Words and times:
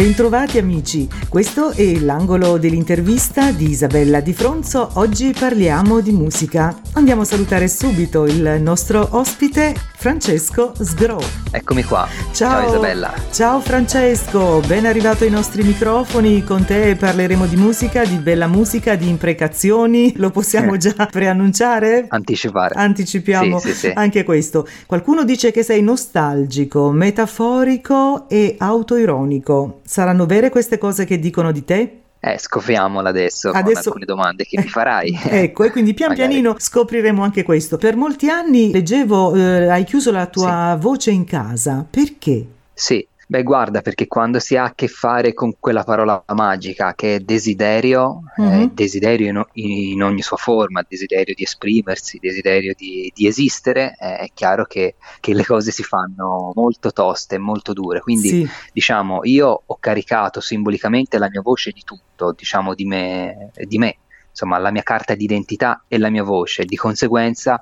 Bentrovati 0.00 0.56
amici, 0.56 1.06
questo 1.28 1.72
è 1.72 1.98
l'angolo 1.98 2.56
dell'intervista 2.56 3.50
di 3.50 3.68
Isabella 3.68 4.20
Di 4.20 4.32
Fronzo. 4.32 4.92
Oggi 4.94 5.34
parliamo 5.38 6.00
di 6.00 6.10
musica. 6.10 6.74
Andiamo 6.94 7.20
a 7.20 7.24
salutare 7.26 7.68
subito 7.68 8.24
il 8.24 8.62
nostro 8.62 9.06
ospite 9.10 9.74
Francesco 10.00 10.72
Sgro. 10.80 11.20
Eccomi 11.50 11.82
qua. 11.84 12.08
Ciao. 12.32 12.62
Ciao 12.62 12.68
Isabella. 12.68 13.12
Ciao 13.30 13.60
Francesco, 13.60 14.62
ben 14.66 14.86
arrivato 14.86 15.24
ai 15.24 15.30
nostri 15.30 15.62
microfoni. 15.62 16.44
Con 16.44 16.64
te 16.64 16.96
parleremo 16.96 17.44
di 17.44 17.56
musica, 17.56 18.02
di 18.06 18.16
bella 18.16 18.46
musica, 18.46 18.94
di 18.94 19.06
imprecazioni. 19.06 20.14
Lo 20.16 20.30
possiamo 20.30 20.78
già 20.78 20.94
preannunciare? 21.10 22.06
Anticipare. 22.08 22.74
Anticipiamo 22.74 23.58
Sì, 23.58 23.68
sì, 23.72 23.74
sì. 23.74 23.92
anche 23.94 24.24
questo. 24.24 24.66
Qualcuno 24.86 25.24
dice 25.24 25.50
che 25.50 25.62
sei 25.62 25.82
nostalgico, 25.82 26.90
metaforico 26.90 28.26
e 28.30 28.54
autoironico. 28.58 29.80
Saranno 29.90 30.24
vere 30.24 30.50
queste 30.50 30.78
cose 30.78 31.04
che 31.04 31.18
dicono 31.18 31.50
di 31.50 31.64
te? 31.64 32.00
Eh, 32.20 32.38
scopriamola 32.38 33.08
adesso, 33.08 33.50
con 33.50 33.58
Adesso- 33.58 33.88
alcune 33.88 34.04
domande 34.04 34.44
che 34.44 34.60
mi 34.60 34.68
farai. 34.70 35.18
Ecco, 35.20 35.64
e 35.64 35.70
quindi 35.72 35.94
pian 35.94 36.10
Magari. 36.14 36.28
pianino 36.28 36.54
scopriremo 36.56 37.24
anche 37.24 37.42
questo. 37.42 37.76
Per 37.76 37.96
molti 37.96 38.28
anni 38.28 38.70
leggevo, 38.70 39.34
eh, 39.34 39.66
hai 39.68 39.82
chiuso 39.82 40.12
la 40.12 40.26
tua 40.26 40.76
voce 40.80 41.10
in 41.10 41.24
casa. 41.24 41.84
Perché? 41.90 42.46
Sì, 42.72 43.04
beh 43.30 43.42
guarda, 43.44 43.80
perché 43.80 44.06
quando 44.08 44.40
si 44.40 44.56
ha 44.56 44.64
a 44.64 44.74
che 44.74 44.88
fare 44.88 45.32
con 45.34 45.52
quella 45.58 45.84
parola 45.84 46.22
magica 46.34 46.94
che 46.94 47.14
è 47.16 47.20
desiderio, 47.20 48.22
eh, 48.42 48.66
Mhm. 48.66 48.74
desiderio 48.74 49.28
in, 49.28 49.44
in 49.92 50.02
ogni 50.02 50.20
sua 50.22 50.36
forma, 50.36 50.82
desiderio 50.86 51.32
di 51.34 51.44
esprimersi, 51.44 52.18
desiderio 52.18 52.72
di, 52.76 53.10
di 53.14 53.26
esistere, 53.28 53.94
eh, 54.00 54.16
è 54.18 54.26
chiaro 54.34 54.64
che, 54.64 54.96
che 55.20 55.32
le 55.34 55.44
cose 55.44 55.70
si 55.70 55.84
fanno 55.84 56.50
molto 56.54 56.90
toste, 56.90 57.38
molto 57.38 57.72
dure. 57.72 58.00
Quindi 58.00 58.36
Sì, 58.36 58.44
diciamo, 58.72 59.20
io 59.24 59.62
ho 59.66 59.76
caricato 59.78 60.40
simbolicamente 60.40 61.16
la 61.18 61.28
mia 61.30 61.40
voce 61.40 61.70
di 61.70 61.82
tutto, 61.82 62.32
diciamo, 62.32 62.74
di 62.74 62.84
me, 62.84 63.50
di 63.66 63.78
me, 63.78 64.00
insomma, 64.28 64.58
la 64.58 64.72
mia 64.72 64.82
carta 64.82 65.14
d'identità 65.14 65.84
e 65.86 65.98
la 65.98 66.10
mia 66.10 66.24
voce, 66.24 66.64
di 66.64 66.76
conseguenza 66.76 67.60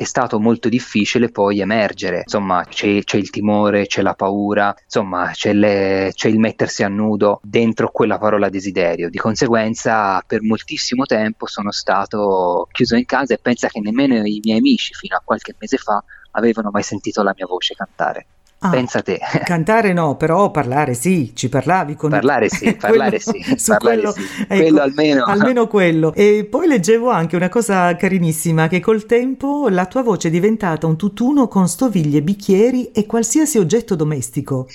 è 0.00 0.04
stato 0.04 0.40
molto 0.40 0.70
difficile 0.70 1.28
poi 1.28 1.60
emergere, 1.60 2.22
insomma, 2.24 2.64
c'è, 2.66 3.04
c'è 3.04 3.18
il 3.18 3.28
timore, 3.28 3.84
c'è 3.84 4.00
la 4.00 4.14
paura, 4.14 4.74
insomma, 4.82 5.28
c'è, 5.34 5.52
le- 5.52 6.12
c'è 6.14 6.28
il 6.28 6.38
mettersi 6.38 6.82
a 6.82 6.88
nudo 6.88 7.38
dentro 7.42 7.90
quella 7.90 8.16
parola 8.16 8.48
desiderio, 8.48 9.10
di 9.10 9.18
conseguenza 9.18 10.22
per 10.26 10.40
moltissimo 10.40 11.04
tempo 11.04 11.46
sono 11.46 11.70
stato 11.70 12.66
chiuso 12.72 12.96
in 12.96 13.04
casa 13.04 13.34
e 13.34 13.38
pensa 13.42 13.68
che 13.68 13.80
nemmeno 13.80 14.14
i 14.24 14.40
miei 14.42 14.56
amici 14.56 14.94
fino 14.94 15.16
a 15.16 15.22
qualche 15.22 15.54
mese 15.58 15.76
fa 15.76 16.02
avevano 16.30 16.70
mai 16.70 16.82
sentito 16.82 17.22
la 17.22 17.34
mia 17.36 17.44
voce 17.44 17.74
cantare. 17.74 18.26
Ah, 18.62 18.68
Pensa 18.68 19.00
te. 19.02 19.18
cantare 19.42 19.92
no, 19.94 20.16
però 20.16 20.50
parlare 20.50 20.92
sì, 20.94 21.32
ci 21.34 21.48
parlavi 21.48 21.94
con 21.96 22.10
Parlare 22.10 22.48
sì, 22.50 22.74
parlare 22.76 23.18
sì, 23.18 23.42
su 23.56 23.76
parlare 23.76 23.76
quello, 23.76 24.12
sì. 24.12 24.28
ecco, 24.48 24.54
Quello 24.54 24.80
almeno. 24.82 25.24
almeno 25.24 25.66
quello. 25.66 26.12
E 26.14 26.46
poi 26.48 26.66
leggevo 26.66 27.08
anche 27.10 27.36
una 27.36 27.48
cosa 27.48 27.96
carinissima, 27.96 28.68
che 28.68 28.80
col 28.80 29.06
tempo 29.06 29.68
la 29.70 29.86
tua 29.86 30.02
voce 30.02 30.28
è 30.28 30.30
diventata 30.30 30.86
un 30.86 30.96
tutt'uno 30.96 31.48
con 31.48 31.68
stoviglie, 31.68 32.22
bicchieri 32.22 32.90
e 32.92 33.06
qualsiasi 33.06 33.56
oggetto 33.58 33.94
domestico. 33.94 34.66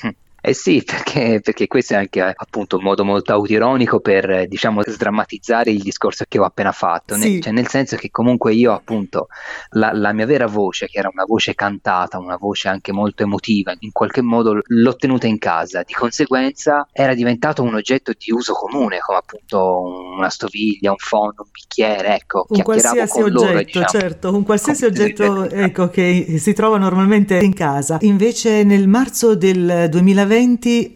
Eh 0.47 0.53
sì, 0.53 0.83
perché, 0.85 1.39
perché 1.41 1.65
questo 1.65 1.93
è 1.93 1.97
anche 1.97 2.21
appunto 2.21 2.77
un 2.77 2.83
modo 2.83 3.03
molto 3.03 3.33
autironico 3.33 3.99
per, 3.99 4.47
diciamo, 4.47 4.81
sdrammatizzare 4.85 5.71
il 5.71 5.81
discorso 5.81 6.23
che 6.27 6.37
ho 6.37 6.43
appena 6.43 6.71
fatto, 6.71 7.15
Ne- 7.15 7.23
Sì. 7.25 7.41
cioè, 7.41 7.51
nel 7.51 7.67
senso 7.67 7.95
che 7.95 8.11
comunque 8.11 8.53
io 8.53 8.71
appunto 8.71 9.27
la, 9.71 9.91
la 9.91 10.13
mia 10.13 10.27
vera 10.27 10.45
voce, 10.45 10.85
che 10.85 10.99
era 10.99 11.09
una 11.11 11.23
voce 11.25 11.55
cantata, 11.55 12.19
una 12.19 12.35
voce 12.37 12.67
anche 12.67 12.91
molto 12.91 13.23
emotiva, 13.23 13.73
in 13.79 13.91
qualche 13.91 14.21
modo 14.21 14.61
l'ho 14.63 14.95
tenuta 14.95 15.25
in 15.25 15.39
casa, 15.39 15.81
di 15.83 15.93
conseguenza 15.93 16.87
era 16.91 17.15
diventato 17.15 17.63
un 17.63 17.73
oggetto 17.73 18.11
di 18.15 18.31
uso 18.31 18.53
comune, 18.53 18.99
come 18.99 19.17
appunto 19.17 19.81
una 20.15 20.29
stoviglia, 20.29 20.91
un 20.91 20.97
fondo, 20.97 21.41
un 21.43 21.49
bicchiere, 21.51 22.15
ecco, 22.17 22.45
Un 22.49 22.61
qualsiasi 22.61 23.19
con 23.19 23.31
loro, 23.31 23.47
oggetto, 23.47 23.79
diciamo. 23.79 23.87
certo, 23.87 24.35
un 24.35 24.43
qualsiasi 24.43 24.85
oggetto 24.85 25.49
ecco, 25.49 25.89
che 25.89 26.35
si 26.37 26.53
trova 26.53 26.77
normalmente 26.77 27.39
in 27.39 27.53
casa. 27.53 27.97
Invece 28.01 28.63
nel 28.63 28.87
marzo 28.87 29.35
del 29.35 29.87
2020 29.89 30.33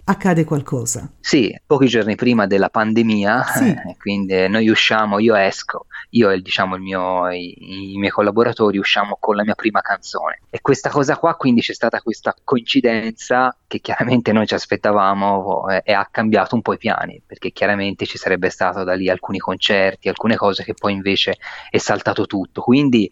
accade 0.03 0.43
qualcosa. 0.43 1.11
Sì, 1.19 1.55
pochi 1.65 1.87
giorni 1.87 2.15
prima 2.15 2.47
della 2.47 2.69
pandemia, 2.69 3.43
Sì. 3.43 3.69
eh, 3.69 3.95
quindi 3.99 4.33
eh, 4.33 4.47
noi 4.47 4.67
usciamo, 4.69 5.19
io 5.19 5.35
esco, 5.35 5.85
io 6.11 6.29
e 6.29 6.41
diciamo 6.41 6.75
il 6.75 6.81
mio, 6.81 7.29
i, 7.29 7.93
i 7.93 7.97
miei 7.97 8.11
collaboratori 8.11 8.77
usciamo 8.77 9.17
con 9.19 9.35
la 9.35 9.43
mia 9.43 9.55
prima 9.55 9.81
canzone 9.81 10.41
e 10.49 10.59
questa 10.61 10.89
cosa 10.89 11.17
qua 11.17 11.35
quindi 11.35 11.61
c'è 11.61 11.73
stata 11.73 12.01
questa 12.01 12.35
coincidenza 12.43 13.55
che 13.69 13.79
chiaramente 13.79 14.31
noi 14.33 14.47
ci 14.47 14.55
aspettavamo 14.55 15.69
eh, 15.69 15.81
e 15.85 15.93
ha 15.93 16.07
cambiato 16.09 16.55
un 16.55 16.61
po' 16.61 16.73
i 16.73 16.77
piani 16.77 17.21
perché 17.23 17.51
chiaramente 17.51 18.07
ci 18.07 18.17
sarebbe 18.17 18.49
stato 18.49 18.83
da 18.83 18.95
lì 18.95 19.09
alcuni 19.09 19.37
concerti, 19.37 20.09
alcune 20.09 20.35
cose 20.35 20.63
che 20.63 20.73
poi 20.73 20.93
invece 20.93 21.37
è 21.69 21.77
saltato 21.77 22.25
tutto, 22.25 22.61
quindi 22.61 23.09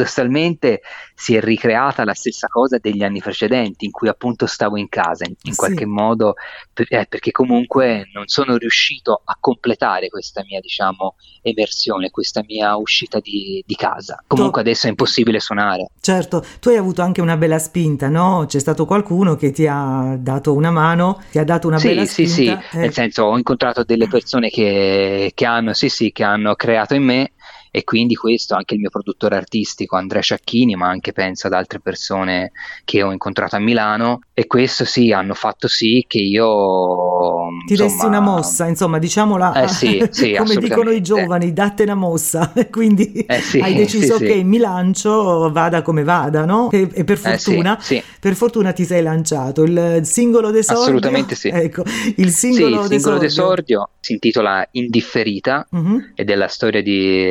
paradossalmente 0.00 0.80
si 1.14 1.36
è 1.36 1.40
ricreata 1.40 2.04
la 2.04 2.14
stessa 2.14 2.46
cosa 2.48 2.78
degli 2.78 3.02
anni 3.02 3.20
precedenti 3.20 3.84
in 3.84 3.90
cui 3.90 4.08
appunto 4.08 4.46
stavo 4.46 4.78
in 4.78 4.88
casa 4.88 5.24
in, 5.24 5.34
in 5.42 5.52
Sì. 5.52 5.58
qualche 5.58 5.84
modo 5.84 6.34
per- 6.72 6.86
eh, 6.88 7.06
perché 7.06 7.30
comunque 7.30 8.08
non 8.14 8.26
sono 8.26 8.56
riuscito 8.56 9.20
a 9.22 9.36
completare 9.38 10.08
questa 10.08 10.42
mia, 10.44 10.60
diciamo, 10.60 11.16
emersione, 11.42 12.10
questa 12.10 12.42
mia 12.46 12.74
uscita 12.76 13.20
di, 13.20 13.62
di 13.66 13.74
casa. 13.74 14.22
Comunque 14.26 14.62
adesso 14.62 14.86
è 14.86 14.90
impossibile 14.90 15.40
suonare. 15.40 15.88
Certo, 16.00 16.42
tu 16.58 16.70
hai 16.70 16.76
avuto 16.76 17.02
anche 17.02 17.20
una 17.20 17.36
bella 17.36 17.58
spinta, 17.58 18.08
no? 18.08 18.44
C'è 18.46 18.58
stato 18.58 18.86
qualcuno 18.86 19.36
che 19.36 19.50
ti 19.50 19.66
ha 19.66 19.89
dato 20.18 20.54
una 20.54 20.70
mano, 20.70 21.20
ti 21.30 21.38
ha 21.38 21.44
dato 21.44 21.66
una 21.68 21.78
sì, 21.78 21.88
bella 21.88 22.04
sì, 22.04 22.26
sì, 22.26 22.44
spinta. 22.44 22.62
eh. 22.72 22.78
nel 22.78 22.92
senso 22.92 23.24
ho 23.24 23.36
incontrato 23.36 23.84
delle 23.84 24.08
persone 24.08 24.48
che, 24.48 25.32
che 25.34 25.44
hanno, 25.46 25.72
sì, 25.72 25.88
sì, 25.88 26.12
che 26.12 26.24
hanno 26.24 26.54
creato 26.54 26.94
in 26.94 27.02
me 27.04 27.32
e 27.70 27.84
quindi 27.84 28.14
questo 28.14 28.54
anche 28.54 28.74
il 28.74 28.80
mio 28.80 28.90
produttore 28.90 29.36
artistico 29.36 29.96
Andrea 29.96 30.22
Sciacchini, 30.22 30.74
ma 30.76 30.88
anche 30.88 31.12
penso 31.12 31.46
ad 31.46 31.52
altre 31.52 31.80
persone 31.80 32.52
che 32.84 33.02
ho 33.02 33.12
incontrato 33.12 33.56
a 33.56 33.58
Milano 33.58 34.20
e 34.34 34.46
questo 34.46 34.84
sì, 34.84 35.12
hanno 35.12 35.34
fatto 35.34 35.68
sì 35.68 36.04
che 36.08 36.18
io 36.18 37.48
Ti 37.66 37.76
dessi 37.76 38.04
una 38.06 38.20
mossa, 38.20 38.66
insomma, 38.66 38.98
diciamola 38.98 39.62
Eh 39.64 39.68
sì, 39.68 40.02
sì, 40.10 40.34
come 40.36 40.56
dicono 40.56 40.90
i 40.90 41.00
giovani, 41.02 41.52
datte 41.52 41.82
una 41.84 41.94
mossa. 41.94 42.52
Quindi 42.70 43.24
Eh 43.26 43.40
sì, 43.40 43.60
hai 43.60 43.74
deciso 43.74 44.18
che 44.18 44.34
sì. 44.34 44.44
mi 44.44 44.58
lancio, 44.58 45.50
vada 45.52 45.82
come 45.82 46.02
vada, 46.04 46.44
no? 46.44 46.70
E, 46.70 46.88
e 46.92 47.04
per 47.04 47.20
Eh 47.22 47.38
fortuna, 47.38 47.78
sì. 47.80 48.02
per 48.18 48.34
fortuna 48.34 48.72
ti 48.72 48.84
sei 48.84 49.02
lanciato. 49.02 49.62
Il 49.64 50.00
singolo 50.04 50.50
d'esordio. 50.50 50.82
Assolutamente 50.82 51.34
sì. 51.34 51.48
Ecco, 51.48 51.82
il 52.16 52.30
singolo 52.30 52.80
il 52.82 52.86
singolo 52.88 53.18
d'esordio. 53.18 53.88
si 54.00 54.12
intitola 54.12 54.66
Indifferita 54.72 55.66
Mhm. 55.70 56.12
ed 56.14 56.30
è 56.30 56.34
la 56.34 56.48
storia 56.48 56.82
di, 56.82 57.24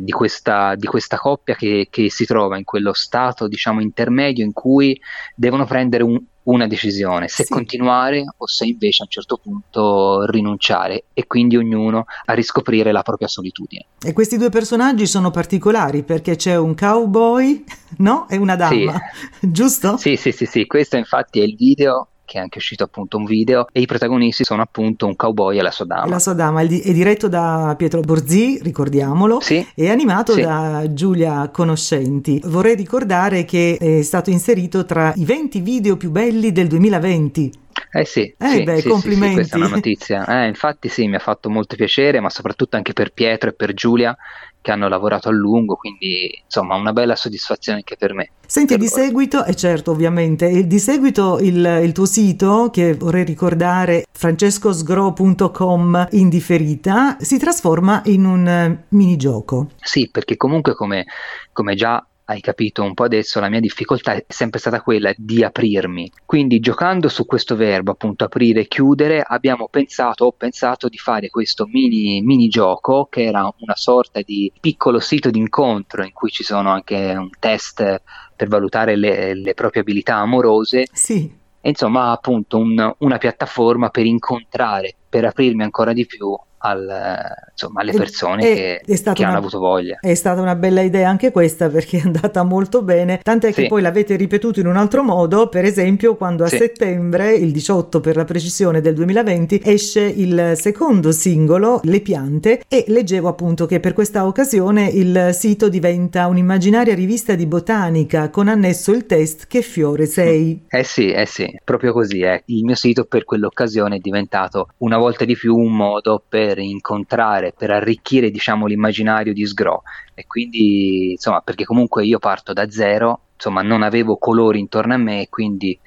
di 0.00 0.10
questa, 0.12 0.74
di 0.74 0.86
questa 0.86 1.16
coppia 1.18 1.54
che, 1.54 1.88
che 1.90 2.10
si 2.10 2.24
trova 2.24 2.56
in 2.58 2.64
quello 2.64 2.92
stato, 2.92 3.48
diciamo, 3.48 3.80
intermedio 3.80 4.44
in 4.44 4.52
cui 4.52 4.98
devono 5.34 5.64
prendere 5.64 6.02
un- 6.02 6.20
una 6.44 6.66
decisione, 6.66 7.28
se 7.28 7.44
Sì. 7.44 7.52
continuare 7.52 8.24
o 8.36 8.46
se 8.48 8.66
invece 8.66 9.02
a 9.02 9.04
un 9.04 9.10
certo 9.12 9.36
punto 9.40 10.24
rinunciare 10.26 11.04
e 11.12 11.24
quindi 11.28 11.56
ognuno 11.56 12.04
a 12.24 12.32
riscoprire 12.32 12.90
la 12.90 13.02
propria 13.02 13.28
solitudine. 13.28 13.86
E 14.04 14.12
questi 14.12 14.36
due 14.38 14.48
personaggi 14.50 15.06
sono 15.06 15.30
particolari 15.30 16.02
perché 16.02 16.34
c'è 16.34 16.56
un 16.56 16.74
cowboy, 16.74 17.64
no? 17.98 18.28
E 18.28 18.36
una 18.38 18.56
dama, 18.56 19.00
giusto? 19.40 19.96
Sì, 19.98 20.16
sì, 20.16 20.32
sì, 20.32 20.46
sì, 20.46 20.66
questo 20.66 20.96
infatti 20.96 21.38
è 21.38 21.44
il 21.44 21.54
video, 21.54 22.08
che 22.32 22.38
è 22.38 22.40
anche 22.40 22.56
uscito 22.58 22.82
appunto 22.84 23.18
un 23.18 23.24
video, 23.24 23.66
e 23.70 23.80
i 23.82 23.86
protagonisti 23.86 24.42
sono 24.42 24.62
appunto 24.62 25.04
un 25.06 25.14
cowboy 25.16 25.58
e 25.58 25.62
la 25.62 25.70
sua 25.70 25.84
dama. 25.84 26.06
La 26.06 26.18
sua 26.18 26.32
dama 26.32 26.62
è 26.62 26.66
di- 26.66 26.80
è 26.80 26.90
diretto 26.94 27.28
da 27.28 27.74
Pietro 27.76 28.00
Borzì, 28.00 28.58
ricordiamolo, 28.62 29.38
Sì, 29.40 29.66
e 29.74 29.90
animato 29.90 30.32
Sì. 30.32 30.40
da 30.40 30.82
Giulia 30.94 31.50
Conoscenti. 31.52 32.40
Vorrei 32.46 32.74
ricordare 32.74 33.44
che 33.44 33.76
è 33.78 34.00
stato 34.02 34.30
inserito 34.30 34.86
tra 34.86 35.12
i 35.16 35.26
20 35.26 35.60
video 35.60 35.98
più 35.98 36.10
belli 36.10 36.52
del 36.52 36.68
2020. 36.68 37.52
Eh 37.94 38.04
sì, 38.06 38.20
Eh 38.38 38.48
sì, 38.48 38.62
beh, 38.62 38.70
sì, 38.70 38.76
sì, 38.76 38.82
sì, 38.82 38.88
complimenti. 38.88 39.34
questa 39.34 39.56
è 39.56 39.58
una 39.60 39.68
notizia. 39.68 40.24
Eh, 40.44 40.48
infatti 40.48 40.88
sì, 40.88 41.06
mi 41.08 41.16
ha 41.16 41.18
fatto 41.18 41.50
molto 41.50 41.76
piacere, 41.76 42.20
ma 42.20 42.30
soprattutto 42.30 42.76
anche 42.76 42.94
per 42.94 43.12
Pietro 43.12 43.50
e 43.50 43.52
per 43.52 43.74
Giulia 43.74 44.16
che 44.62 44.70
hanno 44.70 44.88
lavorato 44.88 45.28
a 45.28 45.32
lungo, 45.32 45.76
quindi 45.76 46.40
insomma 46.44 46.76
una 46.76 46.92
bella 46.92 47.16
soddisfazione 47.16 47.78
anche 47.78 47.96
per 47.96 48.14
me. 48.14 48.30
Senti, 48.46 48.76
Per 48.76 48.82
di 48.82 48.88
loro. 48.88 49.02
seguito, 49.02 49.44
e 49.44 49.54
certo 49.54 49.90
ovviamente, 49.90 50.48
e 50.48 50.66
di 50.66 50.78
seguito 50.78 51.38
il, 51.40 51.80
il 51.82 51.92
tuo 51.92 52.06
sito, 52.06 52.70
che 52.70 52.94
vorrei 52.94 53.24
ricordare, 53.24 54.04
francescosgro.com 54.12 56.08
in 56.12 56.28
differita, 56.28 57.16
si 57.20 57.38
trasforma 57.38 58.02
in 58.06 58.24
un 58.24 58.46
eh, 58.46 58.84
minigioco. 58.88 59.70
Sì, 59.80 60.08
perché 60.10 60.36
comunque 60.36 60.74
come, 60.74 61.06
come 61.52 61.74
già 61.74 62.04
hai 62.32 62.40
capito? 62.40 62.82
Un 62.82 62.94
po' 62.94 63.04
adesso, 63.04 63.40
la 63.40 63.48
mia 63.48 63.60
difficoltà 63.60 64.14
è 64.14 64.24
sempre 64.26 64.58
stata 64.58 64.80
quella 64.82 65.12
di 65.16 65.44
aprirmi. 65.44 66.10
Quindi 66.24 66.60
giocando 66.60 67.08
su 67.08 67.26
questo 67.26 67.56
verbo, 67.56 67.92
appunto 67.92 68.24
aprire 68.24 68.62
e 68.62 68.68
chiudere, 68.68 69.22
abbiamo 69.22 69.68
pensato, 69.68 70.26
ho 70.26 70.32
pensato 70.32 70.88
di 70.88 70.98
fare 70.98 71.28
questo 71.28 71.66
mini, 71.66 72.20
mini 72.22 72.48
gioco 72.48 73.06
che 73.10 73.24
era 73.24 73.42
una 73.58 73.76
sorta 73.76 74.20
di 74.22 74.50
piccolo 74.58 74.98
sito 74.98 75.30
d'incontro 75.30 76.04
in 76.04 76.12
cui 76.12 76.30
ci 76.30 76.42
sono 76.42 76.70
anche 76.70 77.14
un 77.16 77.30
test 77.38 78.02
per 78.34 78.48
valutare 78.48 78.96
le, 78.96 79.34
le 79.34 79.54
proprie 79.54 79.82
abilità 79.82 80.16
amorose. 80.16 80.86
Sì, 80.92 81.40
e 81.64 81.68
insomma 81.68 82.10
appunto 82.10 82.58
un, 82.58 82.92
una 82.98 83.18
piattaforma 83.18 83.88
per 83.88 84.04
incontrare, 84.04 84.96
per 85.08 85.24
aprirmi 85.24 85.62
ancora 85.62 85.92
di 85.92 86.04
più 86.06 86.36
al, 86.62 87.34
insomma, 87.50 87.80
alle 87.80 87.92
persone 87.92 88.42
è, 88.42 88.54
che, 88.54 88.94
è 88.94 89.12
che 89.12 89.22
una, 89.22 89.28
hanno 89.28 89.38
avuto 89.38 89.58
voglia. 89.58 89.98
È 90.00 90.14
stata 90.14 90.40
una 90.40 90.54
bella 90.54 90.80
idea 90.80 91.08
anche 91.08 91.30
questa 91.30 91.68
perché 91.68 91.98
è 91.98 92.02
andata 92.04 92.42
molto 92.42 92.82
bene, 92.82 93.20
tant'è 93.22 93.52
sì. 93.52 93.62
che 93.62 93.68
poi 93.68 93.82
l'avete 93.82 94.16
ripetuto 94.16 94.60
in 94.60 94.66
un 94.66 94.76
altro 94.76 95.02
modo, 95.02 95.48
per 95.48 95.64
esempio 95.64 96.16
quando 96.16 96.44
a 96.44 96.48
sì. 96.48 96.56
settembre, 96.56 97.34
il 97.34 97.52
18 97.52 98.00
per 98.00 98.16
la 98.16 98.24
precisione 98.24 98.80
del 98.80 98.94
2020, 98.94 99.60
esce 99.64 100.00
il 100.02 100.52
secondo 100.56 101.12
singolo, 101.12 101.80
Le 101.84 102.00
piante, 102.00 102.62
e 102.68 102.84
leggevo 102.88 103.28
appunto 103.28 103.66
che 103.66 103.80
per 103.80 103.92
questa 103.92 104.26
occasione 104.26 104.86
il 104.86 105.30
sito 105.32 105.68
diventa 105.68 106.26
un'immaginaria 106.26 106.94
rivista 106.94 107.34
di 107.34 107.46
botanica 107.46 108.30
con 108.30 108.48
annesso 108.48 108.92
il 108.92 109.06
test 109.06 109.46
Che 109.46 109.62
fiore 109.62 110.06
sei. 110.06 110.64
Eh 110.68 110.84
sì, 110.84 111.10
eh 111.10 111.26
sì, 111.26 111.58
proprio 111.64 111.92
così 111.92 112.22
è. 112.22 112.32
Eh. 112.32 112.42
Il 112.46 112.64
mio 112.64 112.74
sito 112.74 113.04
per 113.04 113.24
quell'occasione 113.24 113.96
è 113.96 113.98
diventato 113.98 114.68
una 114.78 114.98
volta 114.98 115.24
di 115.24 115.34
più 115.34 115.56
un 115.56 115.72
modo 115.74 116.22
per 116.26 116.51
per 116.52 116.58
incontrare, 116.58 117.54
per 117.56 117.70
arricchire 117.70 118.30
diciamo 118.30 118.66
l'immaginario 118.66 119.32
di 119.32 119.46
Sgro. 119.46 119.82
E 120.14 120.26
quindi 120.26 121.12
insomma 121.12 121.40
perché 121.40 121.64
comunque 121.64 122.04
io 122.04 122.18
parto 122.18 122.52
da 122.52 122.70
zero, 122.70 123.20
insomma 123.34 123.62
non 123.62 123.82
avevo 123.82 124.18
colori 124.18 124.58
intorno 124.58 124.94
a 124.94 124.98
me 124.98 125.28
quindi 125.30 125.78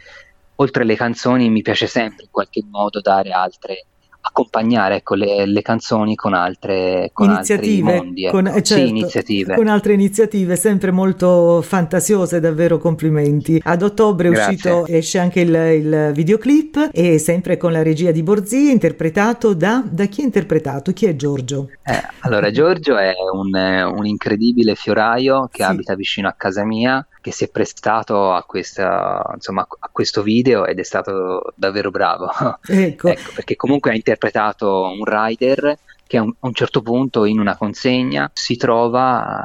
oltre 0.56 0.84
alle 0.84 0.96
canzoni 0.96 1.50
mi 1.50 1.62
piace 1.62 1.86
sempre 1.86 2.24
in 2.24 2.32
qualche 2.32 2.64
modo 2.68 3.02
dare 3.02 3.32
altre 3.32 3.86
accompagnare 4.27 4.95
ecco, 4.95 5.13
le, 5.13 5.45
le, 5.45 5.62
canzoni 5.62 6.16
con 6.16 6.33
altre 6.33 7.12
con 7.13 7.30
iniziative, 7.30 7.95
mondi, 7.95 8.25
ecco. 8.25 8.36
con, 8.36 8.48
eh, 8.48 8.63
certo, 8.63 8.83
sì, 8.83 8.89
iniziative. 8.89 9.56
con 9.56 9.68
altre 9.68 9.94
iniziative 9.94 10.56
sempre 10.56 10.92
molto 10.92 11.62
fantasiose, 11.62 12.39
davvero 12.39 12.80
complimenti. 12.80 13.62
Ad 13.63 13.83
ottobre 13.83 14.30
è 14.30 14.31
uscito, 14.31 14.88
esce 14.88 15.19
anche 15.19 15.42
il, 15.42 15.54
il, 15.54 16.12
videoclip 16.13 16.89
e 16.92 17.19
sempre 17.19 17.57
con 17.57 17.72
la 17.72 17.83
regia 17.83 18.12
di 18.12 18.24
Borzi, 18.24 18.72
interpretato 18.72 19.54
da, 19.54 19.83
da 19.88 20.06
chi 20.06 20.22
è 20.22 20.24
interpretato? 20.24 20.92
Chi 20.92 21.06
è 21.06 21.16
Giorgio? 21.16 21.69
Eh, 21.83 22.01
allora 22.21 22.50
Giorgio 22.50 22.98
è 22.98 23.13
un, 23.31 23.54
un 23.54 24.06
incredibile 24.06 24.74
fioraio 24.75 25.48
che 25.51 25.63
sì. 25.63 25.69
abita 25.69 25.95
vicino 25.95 26.28
a 26.28 26.33
casa 26.36 26.66
mia 26.66 27.06
che 27.25 27.31
si 27.31 27.45
è 27.45 27.50
prestato 27.50 28.33
a, 28.33 28.44
questa, 28.44 29.31
insomma, 29.33 29.66
a 29.68 29.89
questo 29.92 30.22
video 30.22 30.68
ed 30.68 30.77
è 30.77 30.83
stato 30.83 31.54
davvero 31.56 31.89
bravo. 31.89 32.30
Ecco. 32.68 33.07
ecco 33.07 33.31
perché 33.33 33.56
comunque 33.56 33.89
ha 33.89 33.95
interpretato 33.95 34.83
un 34.83 35.04
rider 35.04 35.75
che 36.06 36.18
a 36.18 36.22
un, 36.22 36.30
a 36.39 36.45
un 36.45 36.54
certo 36.54 36.83
punto 36.83 37.25
in 37.25 37.39
una 37.39 37.57
consegna 37.57 38.30
si 38.31 38.57
trova 38.57 39.44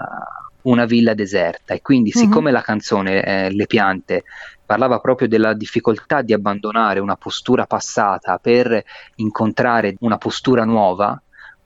una 0.62 0.84
villa 0.84 1.14
deserta 1.14 1.72
e 1.72 1.80
quindi 1.80 2.12
mm-hmm. 2.14 2.26
siccome 2.26 2.50
la 2.50 2.60
canzone 2.60 3.24
eh, 3.24 3.50
Le 3.50 3.66
piante 3.66 4.24
parlava 4.66 4.98
proprio 4.98 5.26
della 5.26 5.54
difficoltà 5.54 6.20
di 6.20 6.34
abbandonare 6.34 7.00
una 7.00 7.16
postura 7.16 7.64
passata 7.64 8.36
per 8.36 8.84
incontrare 9.16 9.96
una 10.00 10.18
postura 10.18 10.64
nuova, 10.64 11.20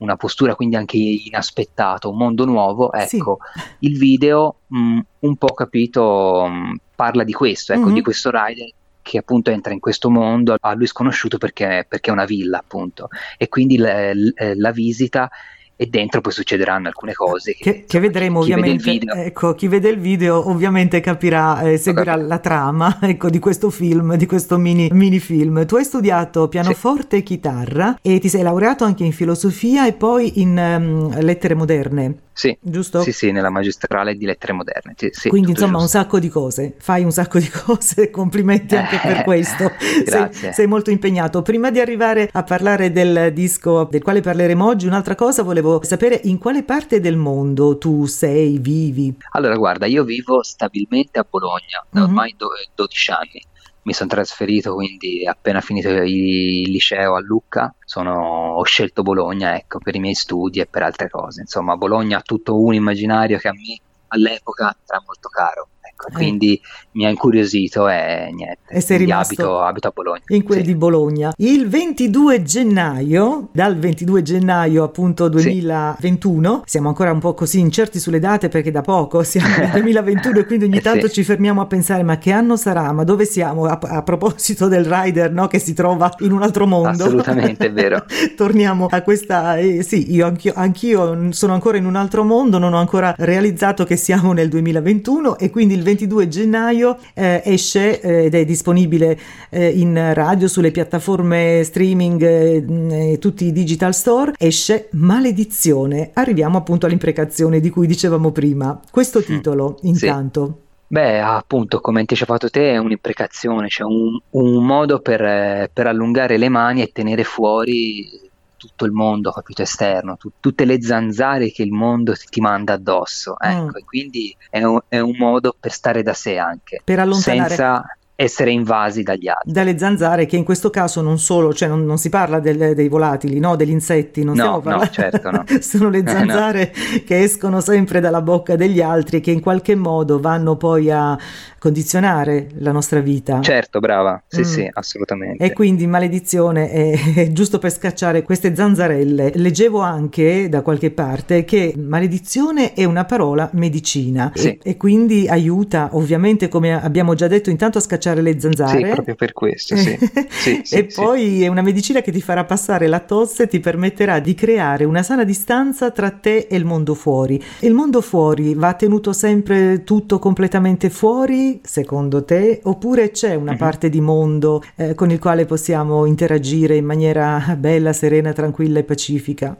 una 0.04 0.16
postura 0.16 0.54
quindi 0.54 0.76
anche 0.76 0.96
inaspettata, 0.96 2.08
un 2.08 2.16
mondo 2.16 2.44
nuovo, 2.44 2.92
ecco, 2.92 3.38
sì. 3.52 3.86
il 3.86 3.98
video 3.98 4.60
mh, 4.68 4.78
mm, 4.78 4.98
un 5.20 5.36
po' 5.36 5.54
capito 5.54 6.46
mh, 6.46 6.76
parla 6.94 7.24
di 7.24 7.32
questo, 7.32 7.72
ecco, 7.72 7.86
mm-hmm. 7.86 7.94
di 7.94 8.02
questo 8.02 8.30
rider 8.30 8.72
che 9.02 9.18
appunto 9.18 9.50
entra 9.50 9.72
in 9.74 9.80
questo 9.80 10.08
mondo 10.08 10.56
a 10.58 10.74
lui 10.74 10.86
sconosciuto 10.86 11.36
perché, 11.36 11.84
perché 11.86 12.08
è 12.08 12.12
una 12.12 12.24
villa 12.24 12.58
appunto 12.58 13.08
e 13.36 13.48
quindi 13.48 13.76
la, 13.76 14.12
la 14.54 14.70
visita 14.70 15.30
e 15.76 15.86
dentro 15.86 16.20
poi 16.20 16.32
succederanno 16.32 16.86
alcune 16.86 17.12
cose 17.12 17.54
che, 17.54 17.62
che, 17.62 17.84
che 17.86 18.00
vedremo 18.00 18.42
chi, 18.42 18.52
ovviamente 18.52 18.82
chi 18.82 18.98
vede 18.98 19.24
ecco 19.24 19.54
chi 19.54 19.68
vede 19.68 19.88
il 19.88 19.98
video 19.98 20.48
ovviamente 20.48 21.00
capirà 21.00 21.62
eh, 21.62 21.78
seguirà 21.78 22.14
okay. 22.14 22.26
la 22.26 22.38
trama 22.38 22.98
ecco 23.02 23.28
di 23.28 23.38
questo 23.38 23.70
film 23.70 24.14
di 24.16 24.26
questo 24.26 24.56
mini, 24.56 24.88
mini 24.92 25.18
film 25.18 25.66
tu 25.66 25.76
hai 25.76 25.84
studiato 25.84 26.48
pianoforte 26.48 27.16
sì. 27.16 27.22
e 27.22 27.22
chitarra 27.22 27.98
e 28.00 28.18
ti 28.20 28.28
sei 28.28 28.42
laureato 28.42 28.84
anche 28.84 29.04
in 29.04 29.12
filosofia 29.12 29.86
e 29.86 29.92
poi 29.92 30.40
in 30.40 30.56
um, 30.56 31.20
lettere 31.20 31.54
moderne 31.54 32.22
sì, 32.36 32.56
giusto? 32.60 33.00
Sì, 33.00 33.12
sì, 33.12 33.30
nella 33.30 33.48
magistrale 33.48 34.16
di 34.16 34.26
lettere 34.26 34.52
moderne. 34.52 34.94
Sì, 34.96 35.08
sì, 35.12 35.28
Quindi 35.28 35.50
insomma 35.50 35.78
giusto. 35.78 35.98
un 35.98 36.02
sacco 36.02 36.18
di 36.18 36.28
cose, 36.28 36.74
fai 36.78 37.04
un 37.04 37.12
sacco 37.12 37.38
di 37.38 37.48
cose, 37.64 38.10
complimenti 38.10 38.74
anche 38.74 38.98
per 39.00 39.22
questo. 39.22 39.70
Grazie. 40.04 40.32
Sei, 40.32 40.52
sei, 40.52 40.66
molto 40.66 40.90
impegnato. 40.90 41.42
Prima 41.42 41.70
di 41.70 41.78
arrivare 41.78 42.28
a 42.32 42.42
parlare 42.42 42.90
del 42.90 43.32
disco 43.32 43.86
del 43.88 44.02
quale 44.02 44.20
parleremo 44.20 44.66
oggi, 44.66 44.88
un'altra 44.88 45.14
cosa 45.14 45.44
volevo 45.44 45.63
sapere 45.82 46.20
in 46.24 46.38
quale 46.38 46.62
parte 46.62 47.00
del 47.00 47.16
mondo 47.16 47.78
tu 47.78 48.06
sei, 48.06 48.58
vivi? 48.58 49.16
Allora 49.32 49.56
guarda, 49.56 49.86
io 49.86 50.04
vivo 50.04 50.42
stabilmente 50.42 51.18
a 51.18 51.26
Bologna 51.28 51.84
da 51.88 52.00
mm-hmm. 52.00 52.08
ormai 52.08 52.34
do- 52.36 52.50
12 52.74 53.10
anni 53.10 53.42
mi 53.84 53.92
sono 53.92 54.08
trasferito 54.08 54.74
quindi 54.74 55.26
appena 55.26 55.60
finito 55.60 55.88
il 55.88 56.70
liceo 56.70 57.16
a 57.16 57.20
Lucca 57.20 57.74
sono, 57.84 58.54
ho 58.54 58.62
scelto 58.62 59.02
Bologna 59.02 59.56
ecco, 59.56 59.78
per 59.78 59.94
i 59.94 60.00
miei 60.00 60.14
studi 60.14 60.60
e 60.60 60.66
per 60.66 60.82
altre 60.82 61.08
cose 61.10 61.42
insomma 61.42 61.76
Bologna 61.76 62.18
ha 62.18 62.22
tutto 62.22 62.58
un 62.58 62.74
immaginario 62.74 63.38
che 63.38 63.48
a 63.48 63.52
me 63.52 63.78
all'epoca 64.08 64.74
era 64.86 65.02
molto 65.04 65.28
caro 65.28 65.68
ecco, 65.94 66.08
eh. 66.08 66.12
quindi 66.12 66.60
mi 66.92 67.06
ha 67.06 67.08
incuriosito 67.08 67.88
e 67.88 68.30
niente. 68.32 68.58
E 68.68 68.80
sei 68.80 68.98
rimasto 68.98 69.32
abito, 69.32 69.60
abito, 69.60 69.88
a 69.88 69.92
Bologna. 69.94 70.22
In 70.28 70.42
quel 70.42 70.58
sì. 70.58 70.64
di 70.64 70.74
Bologna. 70.74 71.32
Il 71.36 71.68
22 71.68 72.42
gennaio, 72.42 73.48
dal 73.52 73.78
22 73.78 74.22
gennaio 74.22 74.84
appunto 74.84 75.28
2021, 75.28 76.62
sì. 76.64 76.70
siamo 76.70 76.88
ancora 76.88 77.12
un 77.12 77.20
po' 77.20 77.34
così 77.34 77.60
incerti 77.60 77.98
sulle 77.98 78.18
date 78.18 78.48
perché 78.48 78.70
da 78.70 78.82
poco 78.82 79.22
siamo 79.22 79.56
nel 79.56 79.70
2021 79.72 80.38
e 80.38 80.46
quindi 80.46 80.64
ogni 80.66 80.78
eh 80.78 80.82
tanto 80.82 81.06
sì. 81.06 81.14
ci 81.14 81.24
fermiamo 81.24 81.60
a 81.60 81.66
pensare 81.66 82.02
ma 82.02 82.18
che 82.18 82.32
anno 82.32 82.56
sarà, 82.56 82.92
ma 82.92 83.04
dove 83.04 83.24
siamo? 83.24 83.64
A, 83.66 83.78
a 83.80 84.02
proposito 84.02 84.68
del 84.68 84.84
rider 84.84 85.32
no? 85.32 85.46
che 85.46 85.58
si 85.58 85.72
trova 85.72 86.12
in 86.20 86.32
un 86.32 86.42
altro 86.42 86.66
mondo. 86.66 87.04
Assolutamente, 87.04 87.66
è 87.66 87.72
vero. 87.72 88.04
Torniamo 88.36 88.86
a 88.90 89.02
questa, 89.02 89.56
eh, 89.56 89.82
sì, 89.82 90.12
io 90.12 90.26
anch'io, 90.26 90.52
anch'io 90.54 91.32
sono 91.32 91.52
ancora 91.52 91.76
in 91.76 91.86
un 91.86 91.96
altro 91.96 92.24
mondo, 92.24 92.58
non 92.58 92.74
ho 92.74 92.78
ancora 92.78 93.14
realizzato 93.18 93.84
che 93.84 93.96
siamo 93.96 94.32
nel 94.32 94.48
2021 94.48 95.38
e 95.38 95.50
quindi 95.50 95.74
il 95.74 95.82
22 95.84 96.26
gennaio 96.26 96.98
eh, 97.14 97.42
esce 97.44 98.00
eh, 98.00 98.24
ed 98.24 98.34
è 98.34 98.44
disponibile 98.44 99.16
eh, 99.50 99.68
in 99.68 100.12
radio, 100.14 100.48
sulle 100.48 100.72
piattaforme 100.72 101.62
streaming 101.62 102.22
eh, 102.22 103.12
e 103.12 103.18
tutti 103.18 103.44
i 103.44 103.52
digital 103.52 103.94
store, 103.94 104.32
esce 104.36 104.88
Maledizione. 104.92 106.10
Arriviamo 106.14 106.58
appunto 106.58 106.86
all'imprecazione 106.86 107.60
di 107.60 107.70
cui 107.70 107.86
dicevamo 107.86 108.32
prima. 108.32 108.80
Questo 108.90 109.22
titolo, 109.22 109.78
intanto. 109.82 110.46
Sì. 110.46 110.62
Beh, 110.86 111.20
appunto, 111.20 111.80
come 111.80 112.00
anticipato 112.00 112.50
te, 112.50 112.72
è 112.72 112.76
un'imprecazione, 112.76 113.68
cioè 113.68 113.86
un, 113.86 114.18
un 114.30 114.64
modo 114.64 115.00
per, 115.00 115.70
per, 115.72 115.86
allungare 115.86 116.36
le 116.36 116.48
mani 116.48 116.82
e 116.82 116.92
tenere 116.92 117.24
fuori 117.24 118.30
tutto 118.66 118.84
il 118.84 118.92
mondo, 118.92 119.30
capito, 119.30 119.62
esterno, 119.62 120.16
tu, 120.16 120.30
tutte 120.40 120.64
le 120.64 120.82
zanzare 120.82 121.50
che 121.50 121.62
il 121.62 121.72
mondo 121.72 122.14
ti 122.14 122.40
manda 122.40 122.74
addosso, 122.74 123.32
mm. 123.32 123.50
ecco, 123.50 123.64
mm. 123.64 123.76
e 123.76 123.84
quindi 123.84 124.36
è 124.50 124.62
un, 124.62 124.80
è 124.88 124.98
un, 124.98 125.14
modo 125.16 125.54
per 125.58 125.72
stare 125.72 126.02
da 126.02 126.14
sé 126.14 126.38
anche, 126.38 126.80
per 126.82 126.98
allontanare... 126.98 127.48
senza 127.48 127.84
essere 128.16 128.52
invasi 128.52 129.02
dagli 129.02 129.28
altri. 129.28 129.52
Dalle 129.52 129.76
zanzare 129.76 130.26
che 130.26 130.36
in 130.36 130.44
questo 130.44 130.70
caso 130.70 131.00
non 131.00 131.18
solo, 131.18 131.52
cioè 131.52 131.68
non, 131.68 131.84
non 131.84 131.98
si 131.98 132.08
parla 132.08 132.38
del, 132.38 132.74
dei 132.74 132.88
volatili, 132.88 133.40
no, 133.40 133.56
degli 133.56 133.70
insetti, 133.70 134.22
non 134.22 134.36
no, 134.36 134.62
no, 134.64 134.88
certo, 134.88 135.30
no. 135.30 135.44
sono 135.60 135.88
le 135.88 136.04
zanzare 136.06 136.72
no. 136.74 137.02
che 137.04 137.22
escono 137.22 137.60
sempre 137.60 138.00
dalla 138.00 138.22
bocca 138.22 138.54
degli 138.54 138.80
altri 138.80 139.16
e 139.16 139.20
che 139.20 139.32
in 139.32 139.40
qualche 139.40 139.74
modo 139.74 140.20
vanno 140.20 140.56
poi 140.56 140.90
a 140.90 141.18
condizionare 141.64 142.48
la 142.58 142.72
nostra 142.72 143.00
vita. 143.00 143.40
Certo, 143.40 143.80
brava, 143.80 144.22
sì 144.26 144.40
mm. 144.40 144.42
sì, 144.42 144.70
assolutamente. 144.70 145.42
E 145.42 145.52
quindi 145.52 145.86
maledizione 145.86 146.70
è, 146.70 147.14
è 147.14 147.32
giusto 147.32 147.58
per 147.58 147.72
scacciare 147.72 148.22
queste 148.22 148.54
zanzarelle. 148.54 149.32
Leggevo 149.34 149.80
anche 149.80 150.48
da 150.48 150.62
qualche 150.62 150.90
parte 150.90 151.44
che 151.44 151.74
maledizione 151.76 152.74
è 152.74 152.84
una 152.84 153.04
parola 153.04 153.48
medicina 153.54 154.30
sì. 154.34 154.48
e, 154.48 154.58
e 154.62 154.76
quindi 154.76 155.26
aiuta 155.26 155.90
ovviamente 155.92 156.48
come 156.48 156.80
abbiamo 156.80 157.14
già 157.14 157.28
detto 157.28 157.50
intanto 157.50 157.78
a 157.78 157.80
scacciare 157.80 158.02
cacciare 158.04 158.20
le 158.20 158.38
zanzare. 158.38 158.78
Sì, 158.78 158.84
proprio 158.90 159.14
per 159.14 159.32
questo, 159.32 159.76
sì. 159.76 159.98
sì, 160.28 160.60
sì 160.62 160.74
e 160.74 160.86
poi 160.94 161.42
è 161.42 161.48
una 161.48 161.62
medicina 161.62 162.00
che 162.00 162.12
ti 162.12 162.20
farà 162.20 162.44
passare 162.44 162.86
la 162.86 163.00
tosse 163.00 163.44
e 163.44 163.48
ti 163.48 163.60
permetterà 163.60 164.18
di 164.20 164.34
creare 164.34 164.84
una 164.84 165.02
sana 165.02 165.24
distanza 165.24 165.90
tra 165.90 166.10
te 166.10 166.46
e 166.48 166.56
il 166.56 166.64
mondo 166.64 166.94
fuori. 166.94 167.42
Il 167.60 167.72
mondo 167.72 168.00
fuori 168.00 168.54
va 168.54 168.74
tenuto 168.74 169.12
sempre 169.12 169.84
tutto 169.84 170.18
completamente 170.18 170.90
fuori, 170.90 171.53
secondo 171.62 172.24
te, 172.24 172.60
oppure 172.64 173.10
c'è 173.10 173.34
una 173.34 173.50
mm-hmm. 173.50 173.58
parte 173.58 173.88
di 173.88 174.00
mondo 174.00 174.62
eh, 174.76 174.94
con 174.94 175.10
il 175.10 175.18
quale 175.18 175.44
possiamo 175.44 176.04
interagire 176.04 176.76
in 176.76 176.84
maniera 176.84 177.56
bella, 177.58 177.92
serena, 177.92 178.32
tranquilla 178.32 178.78
e 178.78 178.84
pacifica? 178.84 179.56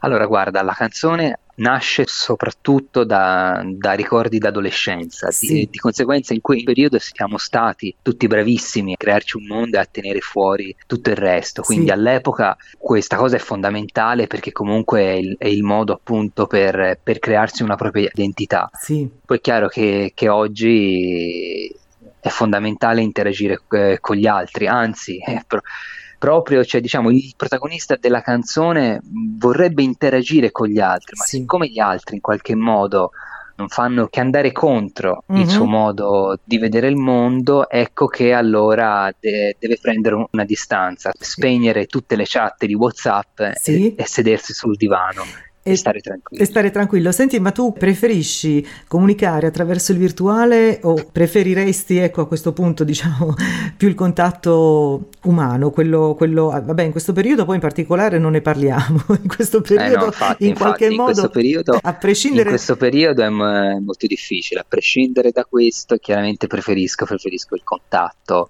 Allora, 0.00 0.26
guarda, 0.26 0.62
la 0.62 0.74
canzone 0.74 1.38
nasce 1.54 2.04
soprattutto 2.06 3.04
da, 3.04 3.62
da 3.64 3.92
ricordi 3.92 4.38
d'adolescenza, 4.38 5.30
sì. 5.30 5.46
di, 5.46 5.68
di, 5.70 5.78
conseguenza 5.78 6.32
in 6.32 6.40
quel 6.40 6.62
periodo 6.62 6.98
siamo 6.98 7.36
stati 7.36 7.94
tutti 8.00 8.26
bravissimi 8.26 8.94
a 8.94 8.96
crearci 8.96 9.36
un 9.36 9.46
mondo 9.46 9.76
e 9.76 9.80
a 9.80 9.88
tenere 9.90 10.20
fuori 10.20 10.74
tutto 10.86 11.10
il 11.10 11.16
resto, 11.16 11.62
quindi 11.62 11.86
sì. 11.86 11.92
all'epoca 11.92 12.56
questa 12.78 13.16
cosa 13.16 13.36
è 13.36 13.38
fondamentale 13.38 14.26
perché 14.26 14.50
comunque 14.50 15.00
è 15.02 15.12
il, 15.12 15.36
è 15.38 15.46
il 15.46 15.62
modo 15.62 15.92
appunto 15.92 16.46
per, 16.46 16.98
per, 17.02 17.18
crearsi 17.18 17.62
una 17.62 17.76
propria 17.76 18.08
identità. 18.12 18.70
Sì. 18.72 19.08
Poi 19.24 19.36
è 19.36 19.40
chiaro 19.40 19.68
che, 19.68 20.12
che 20.14 20.28
oggi 20.28 21.70
è 22.18 22.28
fondamentale 22.28 23.02
interagire 23.02 23.60
eh, 23.70 23.98
con 24.00 24.16
gli 24.16 24.26
altri, 24.26 24.66
anzi, 24.66 25.18
eh, 25.18 25.42
pro- 25.46 25.62
proprio, 26.22 26.64
cioè, 26.64 26.80
diciamo, 26.80 27.10
il 27.10 27.34
protagonista 27.36 27.96
della 27.96 28.22
canzone 28.22 29.00
vorrebbe 29.36 29.82
interagire 29.82 30.52
con 30.52 30.68
gli 30.68 30.78
altri, 30.78 31.16
ma 31.16 31.24
sì. 31.24 31.38
siccome 31.38 31.66
gli 31.66 31.80
altri 31.80 32.14
in 32.14 32.20
qualche 32.20 32.54
modo 32.54 33.10
non 33.56 33.66
fanno 33.66 34.06
che 34.06 34.20
andare 34.20 34.52
contro 34.52 35.24
mm-hmm. 35.32 35.42
il 35.42 35.48
suo 35.48 35.64
mhm. 35.64 35.70
modo 35.70 36.38
di 36.44 36.58
vedere 36.58 36.86
il 36.86 36.94
mondo, 36.94 37.68
ecco 37.68 38.06
che 38.06 38.32
allora 38.32 39.12
de- 39.18 39.56
deve 39.58 39.78
prendere 39.82 40.24
una 40.30 40.44
distanza, 40.44 41.10
spegnere 41.18 41.86
tutte 41.86 42.14
le 42.14 42.24
chat 42.24 42.66
di 42.66 42.74
WhatsApp 42.74 43.42
sì. 43.54 43.92
e-, 43.92 44.00
e 44.00 44.06
sedersi 44.06 44.52
sul 44.52 44.76
divano 44.76 45.24
e, 45.64 45.76
stare 45.76 46.00
tranquillo. 46.00 46.42
E 46.42 46.44
stare 46.44 46.70
tranquillo. 46.72 47.12
Senti, 47.12 47.38
ma 47.38 47.52
tu 47.52 47.72
preferisci 47.72 48.66
comunicare 48.88 49.46
attraverso 49.46 49.92
il 49.92 49.98
virtuale 49.98 50.80
o 50.82 50.94
preferiresti, 51.10 51.98
ecco, 51.98 52.22
a 52.22 52.26
questo 52.26 52.52
punto, 52.52 52.82
diciamo, 52.82 53.34
più 53.76 53.86
il 53.86 53.94
contatto 53.94 55.10
umano, 55.22 55.70
quello, 55.70 56.14
quello 56.16 56.50
ah, 56.50 56.60
vabbè, 56.60 56.82
in 56.82 56.90
questo 56.90 57.12
periodo 57.12 57.44
poi 57.44 57.54
in 57.54 57.60
particolare 57.60 58.18
non 58.18 58.32
ne 58.32 58.40
parliamo, 58.40 59.04
in 59.22 59.28
questo 59.28 59.60
periodo, 59.60 59.94
eh 59.94 59.98
no, 59.98 60.04
infatti, 60.06 60.42
in 60.42 60.48
infatti, 60.50 60.64
qualche 60.64 60.86
in 60.86 60.96
modo, 60.96 61.28
periodo, 61.28 61.78
a 61.80 61.94
prescindere... 61.94 62.42
In 62.42 62.48
questo 62.48 62.76
periodo 62.76 63.22
è 63.22 63.28
m- 63.28 63.82
molto 63.84 64.06
difficile, 64.06 64.60
a 64.60 64.64
prescindere 64.66 65.30
da 65.30 65.44
questo, 65.44 65.96
chiaramente 65.96 66.48
preferisco, 66.48 67.04
preferisco 67.04 67.54
il 67.54 67.62
contatto, 67.62 68.48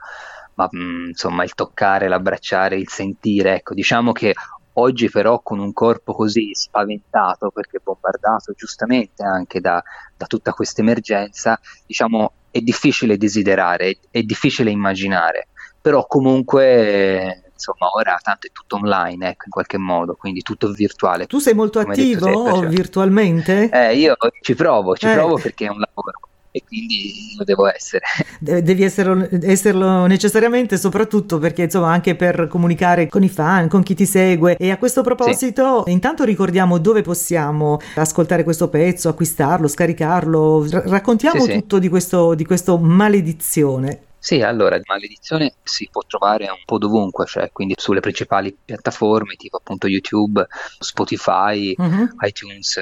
ma 0.55 0.69
mh, 0.71 0.79
mm, 0.79 1.07
insomma 1.09 1.45
il 1.45 1.55
toccare, 1.55 2.09
l'abbracciare, 2.09 2.77
il 2.77 2.89
sentire, 2.89 3.57
ecco, 3.57 3.75
diciamo 3.75 4.13
che 4.13 4.35
Oggi 4.75 5.11
però 5.11 5.41
con 5.41 5.59
un 5.59 5.73
corpo 5.73 6.15
così 6.15 6.55
spaventato, 6.55 7.51
perché 7.51 7.81
bombardato 7.83 8.53
giustamente 8.57 9.23
anche 9.23 9.61
da, 9.61 9.83
da 10.17 10.27
tutta 10.27 10.53
questa 10.53 10.81
emergenza, 10.81 11.59
diciamo 11.87 12.33
è 12.51 12.61
difficile 12.61 13.17
desiderare, 13.17 13.99
è 14.11 14.23
difficile 14.23 14.71
immaginare, 14.71 15.49
però 15.81 16.07
comunque 16.07 17.45
insomma 17.53 17.91
ora 17.95 18.19
tanto 18.21 18.49
è 18.49 18.51
tutto 18.51 18.77
online 18.77 19.29
ecco 19.29 19.45
in 19.45 19.51
qualche 19.51 19.79
modo 19.79 20.15
quindi 20.15 20.43
tutto 20.43 20.73
virtuale 20.73 21.27
tu 21.27 21.39
sei 21.39 21.55
molto 21.55 21.79
attivo 21.79 22.27
te, 22.27 22.33
cioè, 22.33 22.67
virtualmente? 22.67 23.71
Eh, 23.71 23.97
io 23.97 24.17
ci 24.41 24.57
provo 24.57 24.97
ci 24.97 25.07
eh. 25.07 25.15
provo 25.15 25.37
perché 25.37 25.67
è 25.67 25.69
un 25.69 25.79
lavoro 25.79 26.19
e 26.53 26.63
quindi 26.65 27.35
lo 27.37 27.45
devo 27.45 27.67
essere. 27.67 28.05
Devi 28.39 28.85
esserlo, 28.85 29.27
esserlo, 29.41 30.07
necessariamente, 30.07 30.77
soprattutto 30.77 31.39
perché 31.39 31.63
insomma 31.63 31.91
anche 31.91 32.15
per 32.15 32.47
comunicare 32.49 33.09
con 33.09 33.23
i 33.23 33.29
fan, 33.31 33.69
con 33.69 33.83
chi 33.83 33.95
ti 33.95 34.05
segue. 34.05 34.57
E 34.59 34.71
a 34.71 34.77
questo 34.77 35.03
proposito, 35.03 35.83
sì. 35.87 35.93
intanto 35.93 36.25
ricordiamo 36.25 36.79
dove 36.79 37.01
possiamo 37.01 37.81
ascoltare 37.95 38.45
questo 38.45 38.69
pezzo, 38.69 39.09
acquistarlo, 39.09 39.67
scaricarlo. 39.67 40.65
R- 40.65 40.83
raccontiamo 40.87 41.43
sì, 41.45 41.53
tutto 41.55 41.77
sì. 41.77 41.81
Di, 41.81 41.89
questo, 41.89 42.35
di 42.35 42.45
questo 42.45 42.77
maledizione. 42.77 44.01
Sì, 44.23 44.41
allora, 44.41 44.81
Maledizione 44.87 45.55
si 45.65 45.89
può 45.91 46.03
trovare 46.07 46.45
un 46.45 46.63
po' 46.65 46.79
dovunque, 46.79 47.27
cioè 47.27 47.51
quindi 47.51 47.75
sulle 47.77 47.99
principali 47.99 48.57
piattaforme 48.65 49.35
tipo 49.35 49.57
appunto 49.57 49.89
YouTube, 49.89 50.47
Spotify, 50.79 51.75
uh-huh. 51.77 52.09
iTunes, 52.21 52.79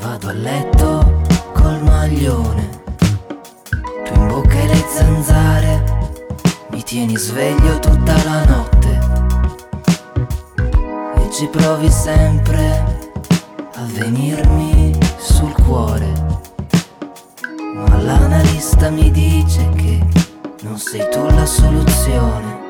vado 0.00 0.28
a 0.28 0.32
letto 0.32 1.22
col 1.54 1.82
maglione, 1.82 2.68
tu 4.04 4.14
in 4.14 4.26
bocca 4.28 4.54
e 4.54 4.66
le 4.66 4.84
zanzare, 4.94 5.84
mi 6.70 6.82
tieni 6.82 7.16
sveglio 7.16 7.78
tutta 7.78 8.14
la 8.24 8.44
notte 8.44 8.98
e 11.16 11.30
ci 11.32 11.46
provi 11.46 11.90
sempre 11.90 13.01
a 13.82 13.86
venirmi 13.98 14.96
sul 15.18 15.52
cuore 15.64 16.06
ma 17.74 17.96
l'analista 18.00 18.90
mi 18.90 19.10
dice 19.10 19.68
che 19.70 19.98
non 20.60 20.78
sei 20.78 21.04
tu 21.10 21.24
la 21.34 21.44
soluzione. 21.44 22.60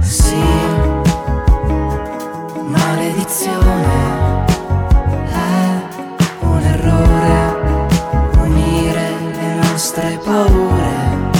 Sì, 0.00 0.42
maledizione 2.64 4.44
è 5.28 5.80
un 6.40 6.62
errore 6.62 7.38
unire 8.40 9.10
le 9.32 9.54
nostre 9.62 10.18
paure 10.24 11.30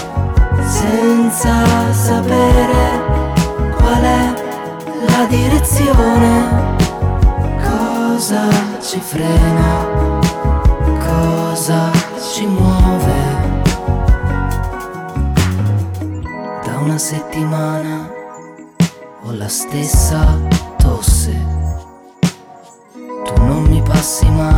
senza 0.69 1.93
sapere 1.93 3.06
direzione, 5.27 6.77
cosa 7.63 8.49
ci 8.81 9.01
frena 9.01 9.97
cosa 11.67 11.91
ci 12.33 12.47
muove. 12.47 13.25
Da 16.65 16.79
una 16.79 16.99
settimana 16.99 18.09
ho 19.23 19.33
la 19.33 19.49
stessa 19.49 20.39
tosse. 20.77 21.35
Tu 23.25 23.43
non 23.43 23.63
mi 23.65 23.83
passi 23.83 24.31
mai 24.31 24.56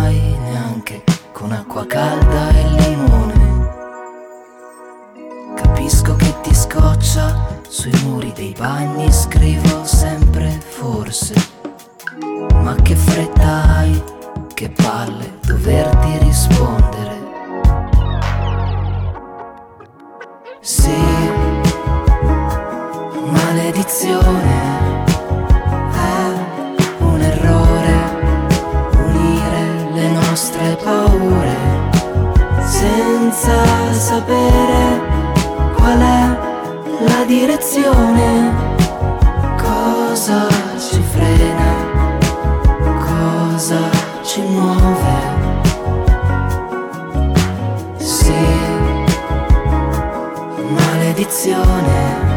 intuizione. 51.29 52.37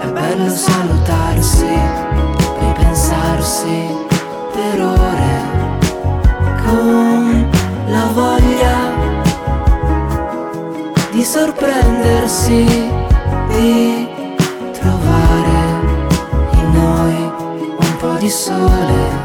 È 0.00 0.06
bello 0.06 0.48
salutarsi, 0.48 1.66
ripensarsi 2.60 3.88
per 4.52 4.80
ore 4.80 5.42
con 6.64 7.50
la 7.86 8.08
voglia 8.12 8.92
di 11.10 11.24
sorprendersi, 11.24 12.64
di 13.48 14.08
trovare 14.72 15.58
in 16.52 16.72
noi 16.72 17.32
un 17.78 17.96
po' 17.98 18.16
di 18.18 18.30
sole. 18.30 19.23